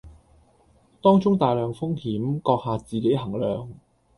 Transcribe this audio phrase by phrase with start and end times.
[0.99, 3.69] 當中大量風險，閣下自己衡量